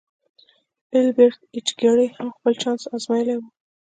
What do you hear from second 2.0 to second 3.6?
هم خپل چانس ازمایلی و